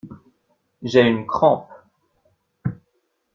J'ai 0.81 1.01
une 1.01 1.27
crampe. 1.27 1.69